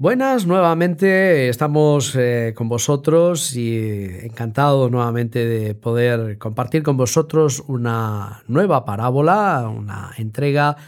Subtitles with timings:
[0.00, 3.76] Buenas, nuevamente estamos eh, con vosotros y
[4.22, 10.78] encantado nuevamente de poder compartir con vosotros una nueva parábola, una entrega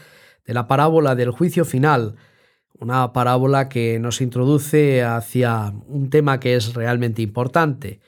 [0.47, 2.17] de la parábola del juicio final,
[2.81, 8.01] una parábola que nos introduce hacia un tema que es realmente importante.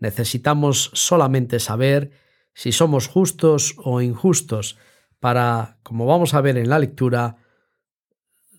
[0.00, 2.10] Necesitamos solamente saber
[2.54, 4.78] si somos justos o injustos
[5.20, 7.36] para, como vamos a ver en la lectura,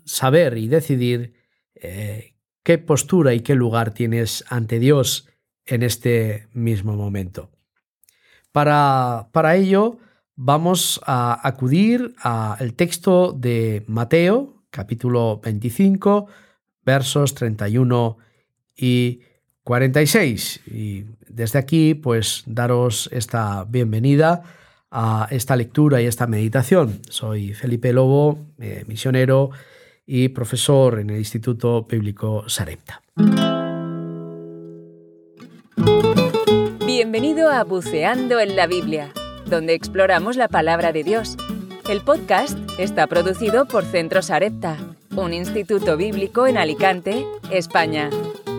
[0.05, 1.40] saber y decidir
[1.81, 5.27] eh, qué postura y qué lugar tienes ante Dios
[5.65, 7.49] en este mismo momento.
[8.51, 9.97] Para, para ello
[10.35, 16.27] vamos a acudir al texto de Mateo, capítulo 25,
[16.85, 18.17] versos 31
[18.75, 19.21] y
[19.63, 20.61] 46.
[20.67, 24.43] Y desde aquí, pues daros esta bienvenida
[24.89, 27.01] a esta lectura y esta meditación.
[27.09, 29.51] Soy Felipe Lobo, eh, misionero
[30.13, 33.01] y profesor en el Instituto Bíblico Sarepta.
[36.85, 39.13] Bienvenido a Buceando en la Biblia,
[39.45, 41.37] donde exploramos la palabra de Dios.
[41.89, 44.75] El podcast está producido por Centro Sarepta,
[45.15, 48.09] un instituto bíblico en Alicante, España.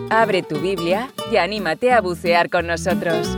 [0.09, 3.37] Abre tu Biblia y anímate a bucear con nosotros.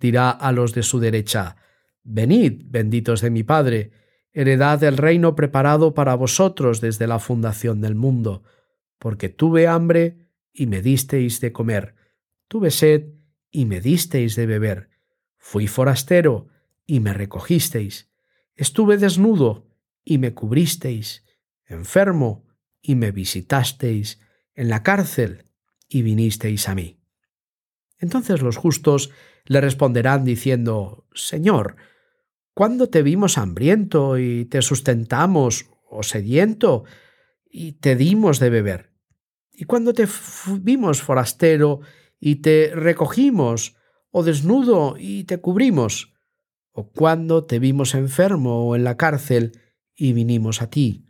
[0.00, 1.56] dirá a los de su derecha,
[2.10, 3.90] Venid, benditos de mi Padre,
[4.32, 8.44] heredad del reino preparado para vosotros desde la fundación del mundo,
[8.98, 11.94] porque tuve hambre y me disteis de comer,
[12.48, 13.12] tuve sed
[13.50, 14.88] y me disteis de beber,
[15.36, 16.48] fui forastero
[16.86, 18.10] y me recogisteis,
[18.54, 19.66] estuve desnudo
[20.02, 21.26] y me cubristeis,
[21.66, 22.46] enfermo
[22.80, 24.18] y me visitasteis,
[24.54, 25.44] en la cárcel
[25.88, 26.98] y vinisteis a mí.
[27.98, 29.10] Entonces los justos
[29.48, 31.76] le responderán diciendo, Señor,
[32.54, 36.84] ¿cuándo te vimos hambriento y te sustentamos, o sediento,
[37.50, 38.92] y te dimos de beber?
[39.50, 40.06] ¿Y cuando te
[40.60, 41.80] vimos forastero
[42.20, 43.76] y te recogimos,
[44.10, 46.14] o desnudo y te cubrimos?
[46.72, 49.60] ¿O cuando te vimos enfermo o en la cárcel
[49.96, 51.06] y vinimos a ti?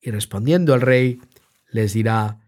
[0.00, 1.18] Y respondiendo el rey,
[1.70, 2.40] les dirá,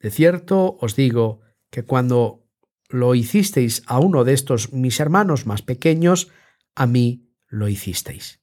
[0.00, 1.40] De cierto os digo
[1.70, 2.47] que cuando
[2.88, 6.30] lo hicisteis a uno de estos mis hermanos más pequeños,
[6.74, 8.40] a mí lo hicisteis.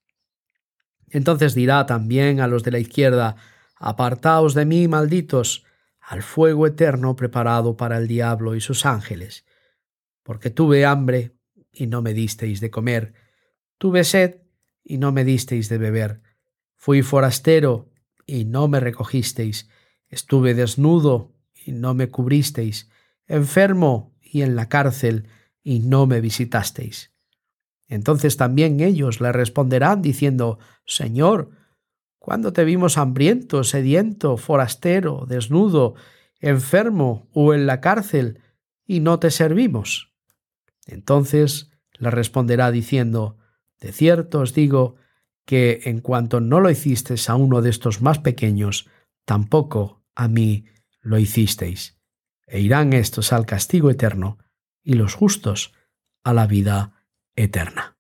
[1.10, 3.38] Entonces dirá también a los de la izquierda,
[3.78, 5.66] Apartaos de mí, malditos,
[6.00, 9.46] al fuego eterno preparado para el diablo y sus ángeles,
[10.24, 11.36] porque tuve hambre
[11.72, 13.14] y no me disteis de comer,
[13.78, 14.42] tuve sed
[14.84, 16.22] y no me disteis de beber,
[16.76, 17.92] fui forastero
[18.26, 19.70] y no me recogisteis,
[20.08, 22.90] estuve desnudo y no me cubristeis,
[23.28, 25.30] enfermo y en la cárcel,
[25.64, 27.14] y no me visitasteis.
[27.88, 31.52] Entonces también ellos le responderán diciendo, Señor,
[32.20, 35.96] ¿cuándo te vimos hambriento, sediento, forastero, desnudo,
[36.42, 38.42] enfermo o en la cárcel,
[38.86, 40.12] y no te servimos?
[40.86, 43.38] Entonces le responderá diciendo,
[43.80, 44.98] De cierto os digo
[45.46, 48.90] que en cuanto no lo hicisteis a uno de estos más pequeños,
[49.24, 50.66] tampoco a mí
[51.00, 51.96] lo hicisteis
[52.48, 54.38] e irán estos al castigo eterno
[54.84, 55.74] y los justos
[56.24, 57.04] a la vida
[57.36, 57.98] eterna.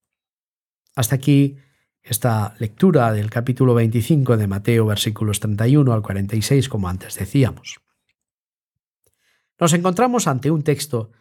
[0.96, 1.58] Hasta aquí
[2.04, 7.82] esta lectura del capítulo 25 de Mateo versículos 31 al 46 como antes decíamos.
[9.60, 11.12] Nos encontramos ante un texto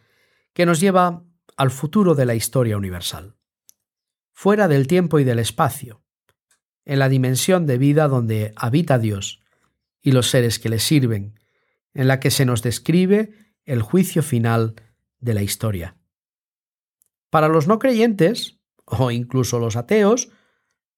[0.53, 1.23] que nos lleva
[1.57, 3.35] al futuro de la historia universal,
[4.33, 6.03] fuera del tiempo y del espacio,
[6.83, 9.41] en la dimensión de vida donde habita Dios
[10.01, 11.39] y los seres que le sirven,
[11.95, 13.33] en la que se nos describe
[13.65, 14.75] el juicio final
[15.19, 15.97] de la historia.
[17.31, 20.29] Para los no creyentes, o incluso los ateos,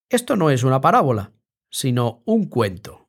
[0.10, 1.32] esto no es una parábola,
[1.70, 3.08] sino un cuento.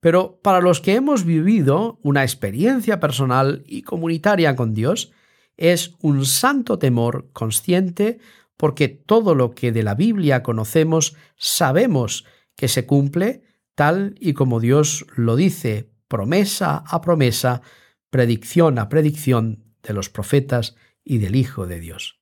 [0.00, 5.12] Pero para los que hemos vivido una experiencia personal y comunitaria con Dios,
[5.56, 8.18] es un santo temor consciente
[8.56, 12.24] porque todo lo que de la Biblia conocemos sabemos
[12.54, 13.42] que se cumple
[13.74, 17.62] tal y como Dios lo dice promesa a promesa,
[18.10, 22.20] predicción a predicción de los profetas y del Hijo de Dios.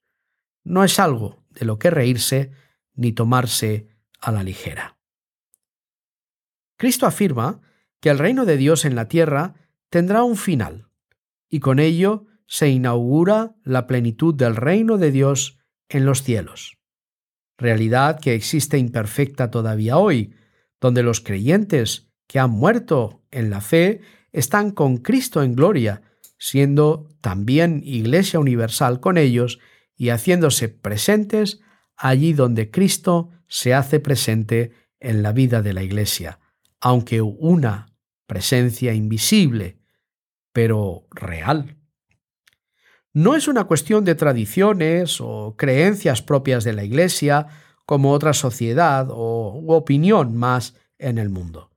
[0.62, 2.52] No es algo de lo que reírse
[2.94, 3.88] ni tomarse
[4.20, 4.98] a la ligera.
[6.76, 7.60] Cristo afirma
[8.00, 9.54] que el reino de Dios en la tierra
[9.90, 10.88] tendrá un final,
[11.48, 15.58] y con ello se inaugura la plenitud del reino de Dios
[15.88, 16.78] en los cielos.
[17.56, 20.34] Realidad que existe imperfecta todavía hoy,
[20.80, 24.00] donde los creyentes que han muerto en la fe
[24.32, 26.03] están con Cristo en gloria,
[26.38, 29.61] siendo también Iglesia Universal con ellos
[29.97, 31.61] y haciéndose presentes
[31.97, 36.41] allí donde Cristo se hace presente en la vida de la Iglesia,
[36.81, 37.94] aunque una
[38.26, 39.79] presencia invisible,
[40.53, 41.76] pero real.
[43.12, 47.47] No es una cuestión de tradiciones o creencias propias de la Iglesia
[47.87, 51.71] como otra sociedad o opinión más en el mundo,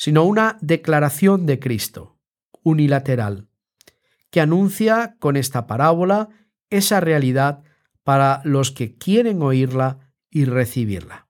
[0.00, 2.16] sino una declaración de Cristo,
[2.62, 3.48] unilateral,
[4.30, 6.30] que anuncia con esta parábola
[6.70, 7.64] esa realidad
[8.02, 11.28] para los que quieren oírla y recibirla.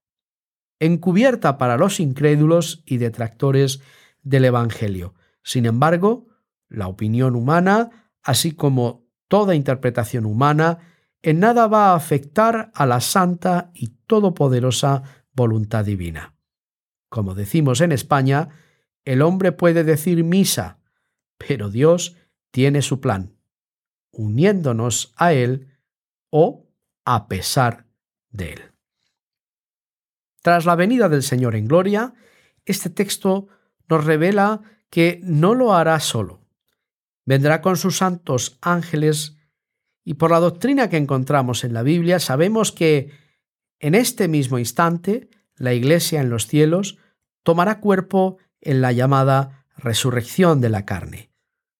[0.78, 3.80] Encubierta para los incrédulos y detractores
[4.22, 5.14] del Evangelio.
[5.42, 6.28] Sin embargo,
[6.68, 7.90] la opinión humana,
[8.22, 10.78] así como toda interpretación humana,
[11.22, 15.02] en nada va a afectar a la santa y todopoderosa
[15.32, 16.36] voluntad divina.
[17.10, 18.48] Como decimos en España,
[19.04, 20.78] el hombre puede decir misa,
[21.36, 22.16] pero Dios
[22.52, 23.36] tiene su plan,
[24.12, 25.76] uniéndonos a Él
[26.30, 26.68] o
[27.04, 27.86] a pesar
[28.30, 28.60] de Él.
[30.40, 32.14] Tras la venida del Señor en gloria,
[32.64, 33.48] este texto
[33.88, 36.46] nos revela que no lo hará solo.
[37.26, 39.36] Vendrá con sus santos ángeles
[40.04, 43.10] y por la doctrina que encontramos en la Biblia sabemos que
[43.80, 46.98] en este mismo instante la Iglesia en los cielos
[47.42, 51.30] tomará cuerpo en la llamada resurrección de la carne,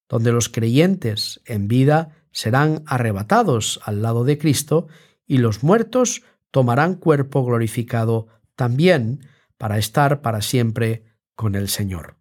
[0.09, 4.89] donde los creyentes en vida serán arrebatados al lado de Cristo
[5.27, 11.05] y los muertos tomarán cuerpo glorificado también para estar para siempre
[11.35, 12.17] con el Señor.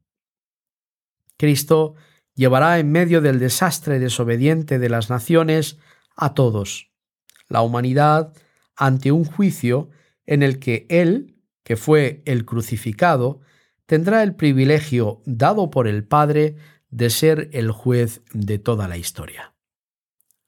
[1.38, 1.96] Cristo
[2.36, 5.78] llevará en medio del desastre desobediente de las naciones
[6.16, 6.92] a todos,
[7.48, 8.34] la humanidad,
[8.76, 9.90] ante un juicio
[10.26, 11.39] en el que Él,
[11.70, 13.42] que fue el crucificado,
[13.86, 16.56] tendrá el privilegio dado por el Padre
[16.90, 19.54] de ser el juez de toda la historia.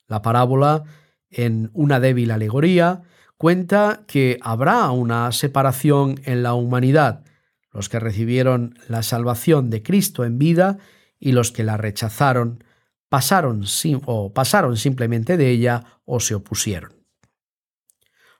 [0.07, 0.83] La parábola,
[1.29, 3.03] en una débil alegoría,
[3.37, 7.23] cuenta que habrá una separación en la humanidad,
[7.71, 10.79] los que recibieron la salvación de Cristo en vida
[11.19, 12.63] y los que la rechazaron,
[13.09, 13.63] pasaron
[14.05, 16.95] o pasaron simplemente de ella o se opusieron.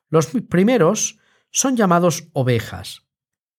[0.10, 1.21] Los primeros
[1.52, 3.04] son llamados ovejas,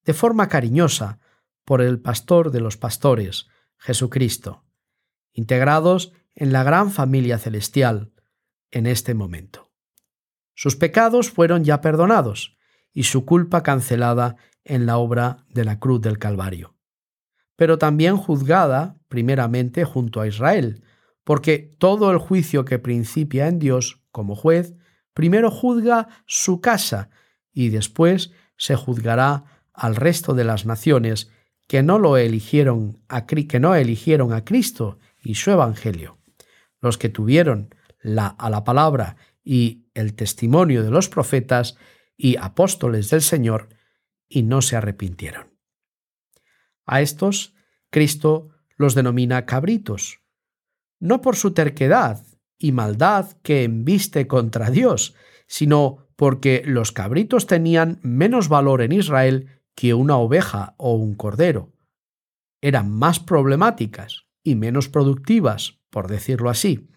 [0.05, 1.21] de forma cariñosa,
[1.65, 3.47] por el pastor de los pastores,
[3.79, 4.65] Jesucristo,
[5.33, 8.13] integrados en la gran familia celestial
[8.71, 9.71] en este momento.
[10.55, 12.57] Sus pecados fueron ya perdonados
[12.93, 16.77] y su culpa cancelada en la obra de la cruz del Calvario,
[17.57, 20.83] pero también juzgada primeramente junto a Israel,
[21.25, 24.75] porque todo el juicio que principia en Dios como juez
[25.15, 27.11] primero juzga su casa
[27.53, 31.31] y después se juzgará al resto de las naciones
[31.67, 36.19] que no lo eligieron a, que no eligieron a Cristo y su evangelio.
[36.81, 41.77] Los que tuvieron la, a la palabra y el testimonio de los profetas
[42.17, 43.69] y apóstoles del Señor
[44.29, 45.53] y no se arrepintieron.
[46.87, 47.55] A estos
[47.91, 50.21] Cristo los denomina cabritos,
[50.99, 52.25] no por su terquedad
[52.59, 55.15] y maldad que embiste contra Dios,
[55.47, 61.73] sino porque los cabritos tenían menos valor en Israel que una oveja o un cordero.
[62.61, 66.89] Eran más problemáticas y menos productivas, por decirlo así.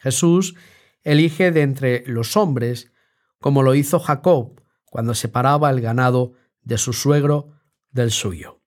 [0.00, 0.56] Jesús
[1.04, 2.90] elige de entre los hombres,
[3.38, 6.32] como lo hizo Jacob cuando separaba el ganado
[6.62, 7.52] de su suegro
[7.92, 8.60] del suyo.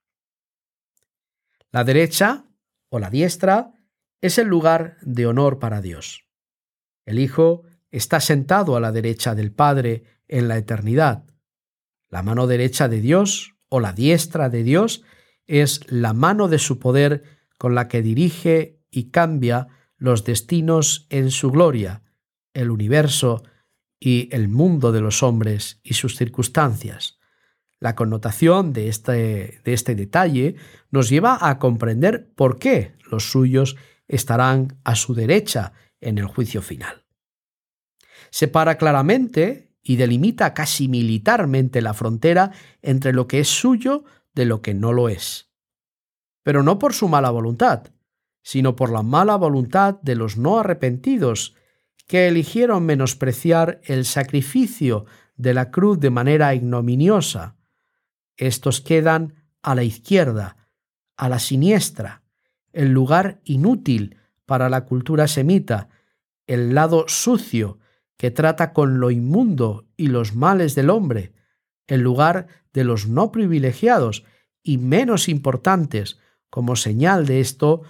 [1.72, 2.46] La derecha
[2.88, 3.74] o la diestra
[4.22, 6.24] es el lugar de honor para Dios.
[7.03, 11.25] El Hijo está sentado a la derecha del Padre en la eternidad.
[12.10, 15.03] La mano derecha de Dios o la diestra de Dios
[15.45, 17.24] es la mano de su poder
[17.57, 19.67] con la que dirige y cambia
[19.98, 22.01] los destinos en su gloria,
[22.53, 23.43] el universo
[24.00, 27.19] y el mundo de los hombres y sus circunstancias.
[27.79, 30.55] La connotación de este, de este detalle
[30.89, 33.75] nos lleva a comprender por qué los suyos
[34.07, 37.00] estarán a su derecha en el juicio final.
[38.31, 44.61] Separa claramente y delimita casi militarmente la frontera entre lo que es suyo de lo
[44.61, 45.51] que no lo es.
[46.43, 47.88] Pero no por su mala voluntad,
[48.41, 51.55] sino por la mala voluntad de los no arrepentidos,
[52.07, 57.55] que eligieron menospreciar el sacrificio de la cruz de manera ignominiosa.
[58.38, 60.57] Estos quedan a la izquierda,
[61.15, 62.23] a la siniestra,
[62.73, 65.89] el lugar inútil para la cultura semita,
[66.47, 67.79] el lado sucio
[68.21, 71.33] que trata con lo inmundo y los males del hombre,
[71.87, 74.25] el lugar de los no privilegiados
[74.61, 76.19] y menos importantes.
[76.51, 77.81] Como señal de esto,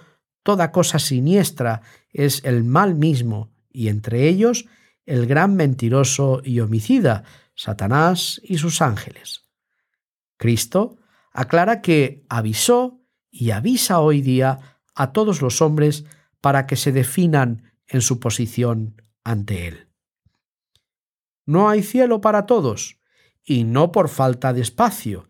[0.42, 1.82] toda cosa siniestra
[2.14, 4.64] es el mal mismo, y entre ellos
[5.04, 7.24] el gran mentiroso y homicida,
[7.54, 9.44] Satanás y sus ángeles.
[10.38, 10.96] Cristo
[11.30, 16.06] aclara que avisó y avisa hoy día a todos los hombres
[16.40, 19.91] para que se definan en su posición ante Él.
[21.46, 23.00] No hay cielo para todos,
[23.44, 25.28] y no por falta de espacio,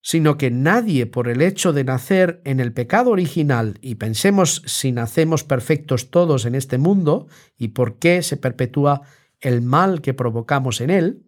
[0.00, 4.92] sino que nadie por el hecho de nacer en el pecado original, y pensemos si
[4.92, 7.26] nacemos perfectos todos en este mundo,
[7.56, 9.02] y por qué se perpetúa
[9.40, 11.26] el mal que provocamos en él,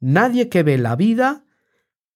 [0.00, 1.44] nadie que ve la vida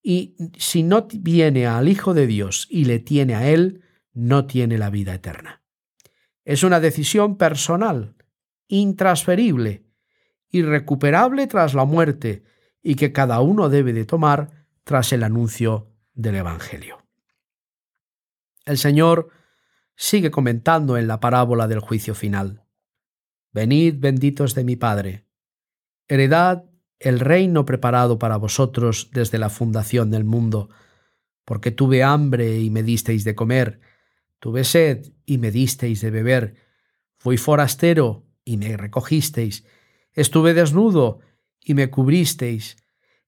[0.03, 4.77] y si no viene al Hijo de Dios y le tiene a Él, no tiene
[4.77, 5.63] la vida eterna.
[6.45, 8.15] Es una decisión personal,
[8.69, 9.84] intransferible,
[10.55, 12.45] irrecuperable tras la muerte,
[12.81, 16.99] y que cada uno debe de tomar tras el anuncio del Evangelio.
[18.65, 19.31] El Señor
[19.97, 22.63] sigue comentando en la parábola del juicio final.
[23.53, 25.27] Venid benditos de mi Padre,
[26.09, 26.65] heredad
[27.01, 30.71] el reino preparado para vosotros desde la fundación del mundo,
[31.45, 33.81] porque tuve hambre y me disteis de comer,
[34.39, 36.55] tuve sed y me disteis de beber,
[37.17, 39.65] fui forastero y me recogisteis,
[40.15, 41.21] estuve desnudo
[41.61, 42.77] y me cubristeis,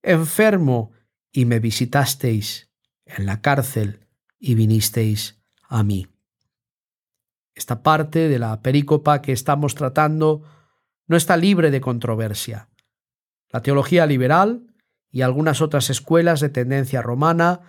[0.02, 0.92] enfermo
[1.32, 2.70] y me visitasteis
[3.04, 4.06] en la cárcel
[4.38, 6.08] y vinisteis a mí.
[7.54, 10.42] Esta parte de la perícopa que estamos tratando
[11.06, 12.68] no está libre de controversia.
[13.50, 14.74] La teología liberal
[15.10, 17.60] y algunas otras escuelas de tendencia romana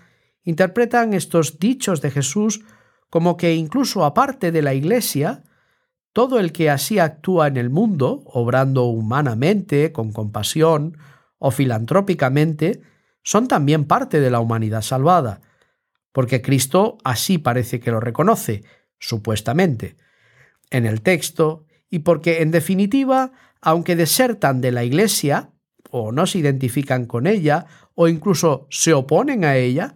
[0.44, 2.62] interpretan estos dichos de Jesús
[3.10, 5.44] como que incluso aparte de la Iglesia,
[6.18, 10.98] todo el que así actúa en el mundo, obrando humanamente, con compasión
[11.38, 12.82] o filantrópicamente,
[13.22, 15.42] son también parte de la humanidad salvada,
[16.12, 18.64] porque Cristo así parece que lo reconoce,
[18.98, 19.96] supuestamente,
[20.72, 23.32] en el texto, y porque, en definitiva,
[23.62, 25.52] aunque desertan de la Iglesia,
[25.92, 29.94] o no se identifican con ella, o incluso se oponen a ella,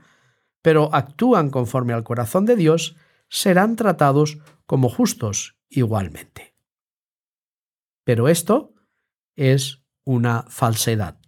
[0.62, 2.96] pero actúan conforme al corazón de Dios,
[3.28, 4.38] serán tratados
[4.68, 6.54] como justos igualmente.
[8.04, 8.75] Pero esto
[9.36, 11.20] es una falsedad.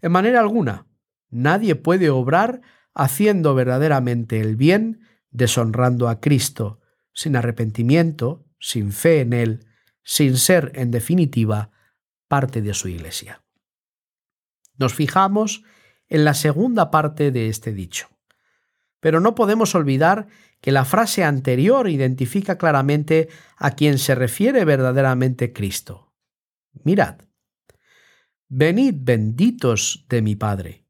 [0.00, 0.86] En manera alguna,
[1.28, 2.62] nadie puede obrar
[2.94, 5.00] haciendo verdaderamente el bien,
[5.30, 6.80] deshonrando a Cristo,
[7.12, 9.66] sin arrepentimiento, sin fe en Él,
[10.02, 11.70] sin ser, en definitiva,
[12.28, 13.42] parte de su Iglesia.
[14.76, 15.64] Nos fijamos
[16.08, 18.13] en la segunda parte de este dicho.
[19.04, 20.28] Pero no podemos olvidar
[20.62, 26.14] que la frase anterior identifica claramente a quien se refiere verdaderamente Cristo.
[26.84, 27.16] Mirad,
[28.48, 30.86] Venid benditos de mi Padre.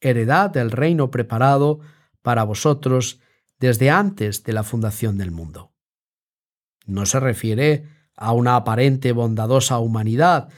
[0.00, 1.80] Heredad del reino preparado
[2.22, 3.20] para vosotros
[3.58, 5.74] desde antes de la fundación del mundo.
[6.86, 10.48] No se refiere a una aparente bondadosa humanidad,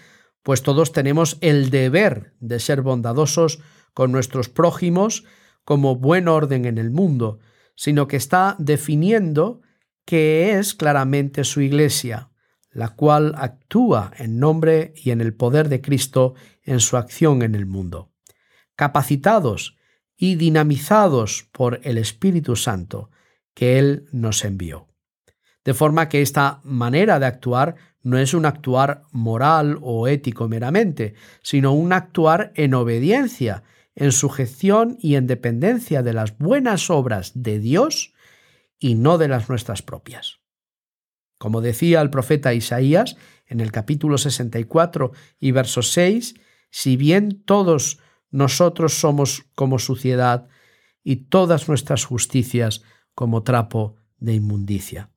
[0.43, 3.59] pues todos tenemos el deber de ser bondadosos
[3.95, 5.25] con nuestros prójimos
[5.67, 7.41] como buen orden en el mundo,
[7.75, 9.61] sino que está definiendo
[10.07, 12.31] qué es claramente su iglesia,
[12.71, 17.57] la cual actúa en nombre y en el poder de Cristo en su acción en
[17.57, 18.13] el mundo.
[18.77, 19.77] Capacitados
[20.17, 23.11] y dinamizados por el Espíritu Santo
[23.53, 24.87] que Él nos envió.
[25.65, 31.15] De forma que esta manera de actuar no es un actuar moral o ético meramente,
[31.43, 33.65] sino un actuar en obediencia,
[33.97, 38.13] en sujeción y en dependencia de las buenas obras de Dios
[38.79, 40.41] y no de las nuestras propias.
[41.39, 46.35] Como decía el profeta Isaías en el capítulo 64 y verso 6,
[46.71, 47.99] si bien todos
[48.31, 50.49] nosotros somos como suciedad
[51.03, 52.83] y todas nuestras justicias
[53.15, 55.11] como trapo de inmundicia.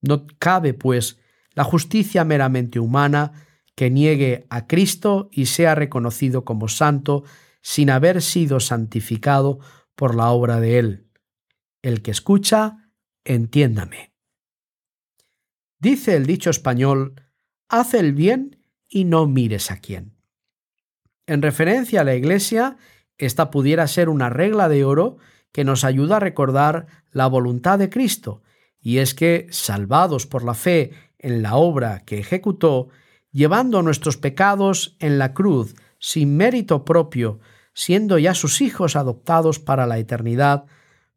[0.00, 1.18] No cabe, pues,
[1.54, 3.32] la justicia meramente humana
[3.74, 7.24] que niegue a Cristo y sea reconocido como santo
[7.62, 9.58] sin haber sido santificado
[9.94, 11.10] por la obra de Él.
[11.82, 12.90] El que escucha,
[13.24, 14.14] entiéndame.
[15.78, 17.14] Dice el dicho español,
[17.68, 20.16] haz el bien y no mires a quién.
[21.26, 22.76] En referencia a la Iglesia,
[23.16, 25.18] esta pudiera ser una regla de oro
[25.52, 28.42] que nos ayuda a recordar la voluntad de Cristo,
[28.80, 32.88] y es que, salvados por la fe en la obra que ejecutó,
[33.30, 37.38] llevando nuestros pecados en la cruz, sin mérito propio,
[37.72, 40.64] siendo ya sus hijos adoptados para la eternidad,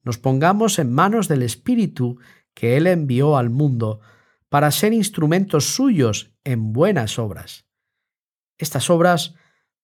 [0.03, 2.19] nos pongamos en manos del Espíritu
[2.53, 4.01] que Él envió al mundo
[4.49, 7.65] para ser instrumentos suyos en buenas obras.
[8.59, 9.33] Estas obras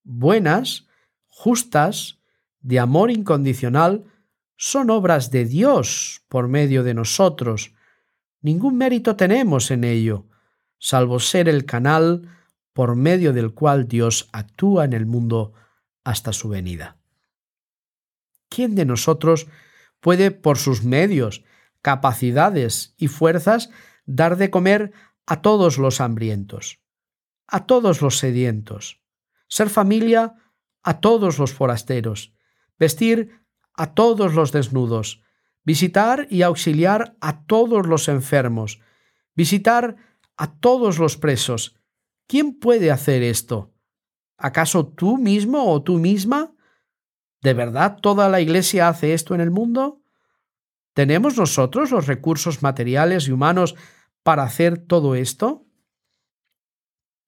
[0.04, 0.86] buenas,
[1.26, 2.20] justas,
[2.60, 4.04] de amor incondicional,
[4.56, 7.72] son obras de Dios por medio de nosotros.
[8.42, 10.26] Ningún mérito tenemos en ello,
[10.78, 12.28] salvo ser el canal
[12.72, 15.52] por medio del cual Dios actúa en el mundo
[16.04, 16.96] hasta su venida.
[18.48, 19.46] ¿Quién de nosotros
[20.00, 21.44] puede, por sus medios,
[21.82, 23.70] capacidades y fuerzas,
[24.06, 24.92] dar de comer
[25.26, 26.80] a todos los hambrientos,
[27.46, 29.00] a todos los sedientos,
[29.48, 30.34] ser familia
[30.82, 32.32] a todos los forasteros,
[32.78, 33.40] vestir
[33.74, 35.22] a todos los desnudos,
[35.64, 38.80] visitar y auxiliar a todos los enfermos,
[39.34, 39.96] visitar
[40.36, 41.76] a todos los presos.
[42.30, 43.74] ¿Quién puede hacer esto?
[44.38, 46.54] ¿Acaso tú mismo o tú misma?
[47.42, 50.00] ¿De verdad toda la Iglesia hace esto en el mundo?
[50.94, 53.74] ¿Tenemos nosotros los recursos materiales y humanos
[54.22, 55.66] para hacer todo esto?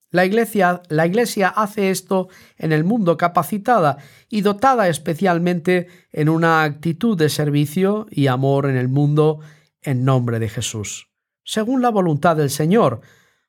[0.09, 3.97] La iglesia, la iglesia, hace esto en el mundo capacitada
[4.29, 9.41] y dotada especialmente en una actitud de servicio y amor en el mundo
[9.81, 11.09] en nombre de Jesús,
[11.43, 13.01] según la voluntad del Señor,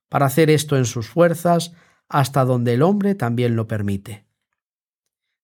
[0.09, 1.73] para hacer esto en sus fuerzas
[2.09, 4.27] hasta donde el hombre también lo permite.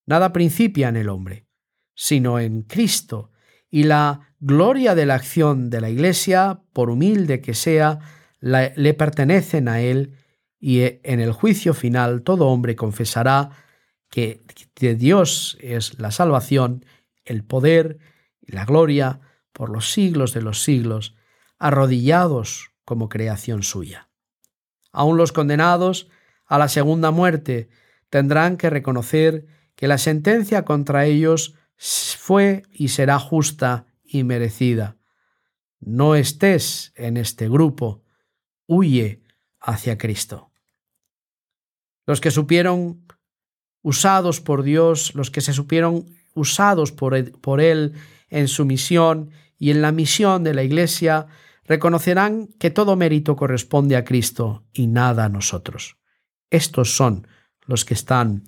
[0.07, 1.47] Nada principia en el hombre,
[1.95, 3.31] sino en Cristo,
[3.71, 8.01] y la gloria de la acción de la Iglesia, por humilde que sea,
[8.41, 10.17] le pertenecen a Él
[10.59, 13.51] y eh, en el juicio final todo hombre confesará
[14.11, 14.43] que
[14.79, 16.85] de Dios es la salvación,
[17.25, 17.99] el poder
[18.41, 19.21] y la gloria
[19.53, 21.15] por los siglos de los siglos,
[21.59, 24.10] arrodillados como creación suya.
[24.93, 26.09] Aun los condenados
[26.47, 27.69] a la segunda muerte
[28.09, 34.97] tendrán que reconocer que la sentencia contra ellos fue y será justa y merecida.
[35.79, 38.03] No estés en este grupo,
[38.67, 39.23] huye
[39.61, 40.51] hacia Cristo
[42.11, 43.07] los que supieron
[43.83, 47.93] usados por Dios, los que se supieron usados por él,
[48.31, 51.29] en su misión y en la misión de la Iglesia,
[51.71, 55.99] reconocerán que todo mérito corresponde a Cristo y nada a nosotros.
[56.51, 57.29] Estos son
[57.65, 58.43] los que están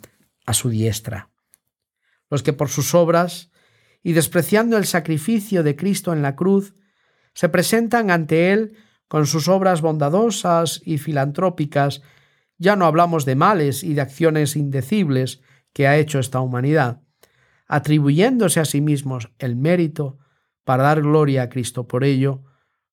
[0.44, 1.30] a su diestra,
[2.28, 3.52] los que por sus obras
[4.02, 6.74] y despreciando el sacrificio de Cristo en la cruz,
[7.32, 12.02] se presentan ante Él con sus obras bondadosas y filantrópicas
[12.58, 17.02] ya no hablamos de males y de acciones indecibles que ha hecho esta humanidad,
[17.68, 20.18] atribuyéndose a sí mismos el mérito
[20.64, 22.42] para dar gloria a Cristo por ello,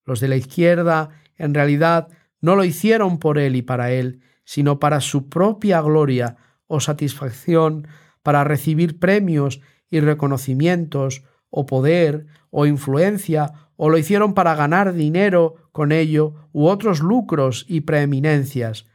[0.09, 2.09] los de la izquierda en realidad
[2.41, 7.87] no lo hicieron por Él y para Él, sino para su propia gloria o satisfacción,
[8.23, 15.69] para recibir premios y reconocimientos, o poder, o influencia, o lo hicieron para ganar dinero
[15.71, 18.85] con ello, u otros lucros y preeminencias,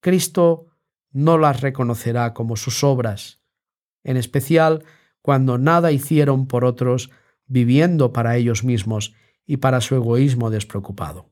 [0.00, 0.66] Cristo
[1.12, 3.40] no las reconocerá como sus obras,
[4.04, 4.84] en especial
[5.22, 7.10] cuando nada hicieron por otros,
[7.46, 9.14] viviendo para ellos mismos
[9.46, 11.30] y para su egoísmo despreocupado.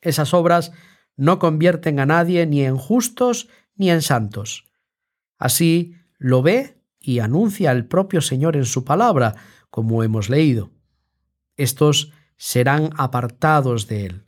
[0.00, 0.72] Esas obras
[1.16, 4.70] no convierten a nadie ni en justos ni en santos.
[5.38, 9.34] Así lo ve y anuncia el propio Señor en su palabra,
[9.70, 10.70] como hemos leído.
[11.56, 14.26] Estos serán apartados de él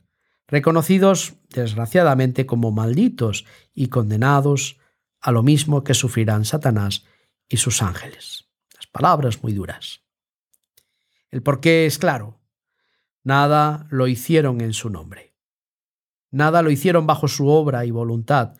[0.53, 4.77] reconocidos desgraciadamente como malditos y condenados
[5.19, 7.05] a lo mismo que sufrirán Satanás
[7.49, 8.45] y sus ángeles.
[8.75, 10.02] Las palabras muy duras.
[11.33, 12.39] El porqué es claro.
[13.23, 15.33] Nada lo hicieron en su nombre.
[16.29, 18.53] Nada lo hicieron bajo su obra y voluntad,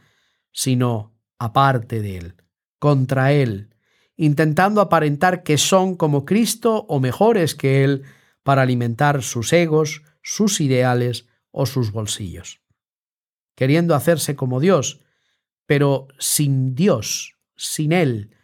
[0.51, 2.35] sino aparte de él,
[2.79, 3.75] contra él,
[4.15, 8.05] intentando aparentar que son como Cristo o mejores que él
[8.41, 12.63] para alimentar sus egos, sus ideales o sus bolsillos,
[13.53, 15.05] queriendo hacerse como Dios,
[15.67, 18.35] pero sin Dios, sin Él,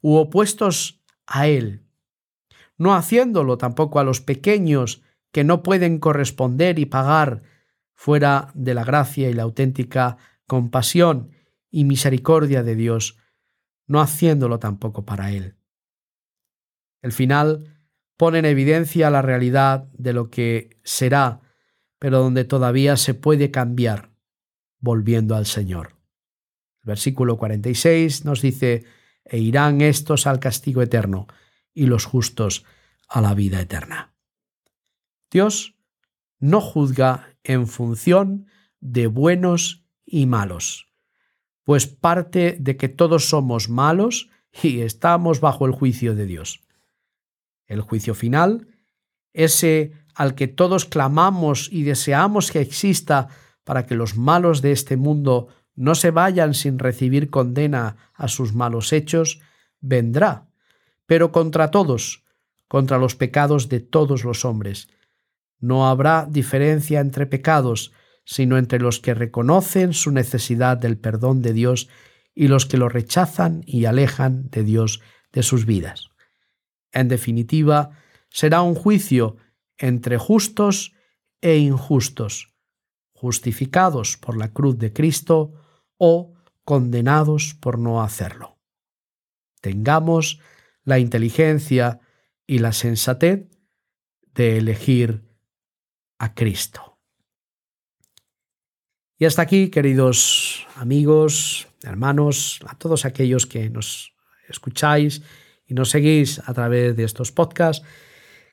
[0.00, 1.85] u opuestos a Él,
[2.78, 7.42] no haciéndolo tampoco a los pequeños que no pueden corresponder y pagar
[7.94, 11.30] fuera de la gracia y la auténtica compasión
[11.70, 13.18] y misericordia de Dios,
[13.86, 15.56] no haciéndolo tampoco para Él.
[17.02, 17.82] El final
[18.16, 21.42] pone en evidencia la realidad de lo que será
[21.98, 24.10] pero donde todavía se puede cambiar
[24.78, 25.96] volviendo al Señor.
[26.82, 28.84] El versículo 46 nos dice,
[29.24, 31.26] e irán estos al castigo eterno
[31.76, 32.64] y los justos
[33.08, 34.14] a la vida eterna.
[35.30, 35.76] Dios
[36.40, 38.46] no juzga en función
[38.80, 40.88] de buenos y malos,
[41.62, 44.30] pues parte de que todos somos malos
[44.62, 46.64] y estamos bajo el juicio de Dios.
[47.66, 48.68] El juicio final,
[49.32, 53.28] ese al que todos clamamos y deseamos que exista
[53.64, 58.54] para que los malos de este mundo no se vayan sin recibir condena a sus
[58.54, 59.40] malos hechos,
[59.80, 60.48] vendrá,
[61.06, 62.24] pero contra todos,
[62.68, 64.88] contra los pecados de todos los hombres.
[65.58, 67.92] No habrá diferencia entre pecados,
[68.24, 71.88] sino entre los que reconocen su necesidad del perdón de Dios
[72.34, 75.00] y los que lo rechazan y alejan de Dios
[75.32, 76.10] de sus vidas.
[76.92, 77.90] En definitiva,
[78.28, 79.36] será un juicio
[79.78, 80.92] entre justos
[81.40, 82.54] e injustos,
[83.12, 85.54] justificados por la cruz de Cristo
[85.98, 88.58] o condenados por no hacerlo.
[89.60, 90.40] Tengamos
[90.86, 92.00] la inteligencia
[92.46, 93.50] y la sensatez
[94.34, 95.24] de elegir
[96.18, 96.98] a Cristo.
[99.18, 104.14] Y hasta aquí, queridos amigos, hermanos, a todos aquellos que nos
[104.48, 105.22] escucháis
[105.66, 107.84] y nos seguís a través de estos podcasts.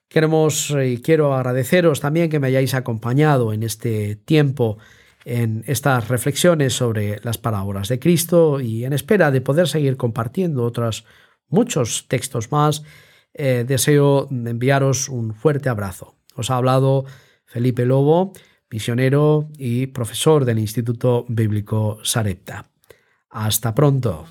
[0.07, 4.77] Queremos y quiero agradeceros también que me hayáis acompañado en este tiempo
[5.25, 10.63] en estas reflexiones sobre las palabras de Cristo y en espera de poder seguir compartiendo
[10.63, 11.05] otros
[11.53, 12.83] muchos textos más,
[13.33, 16.15] eh, deseo enviaros un fuerte abrazo.
[16.35, 17.05] Os ha hablado
[17.45, 18.33] Felipe Lobo,
[18.69, 22.65] misionero y profesor del Instituto Bíblico Sarepta.
[23.29, 24.25] Hasta pronto.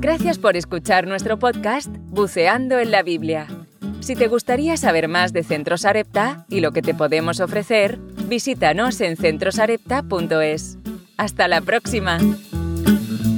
[0.00, 3.46] Gracias por escuchar nuestro podcast Buceando en la Biblia.
[4.00, 9.00] Si te gustaría saber más de Centro Sarepta y lo que te podemos ofrecer, visítanos
[9.02, 10.78] en centrosarepta.es.
[11.18, 12.18] ¡Hasta la próxima!
[12.82, 13.29] Thank you.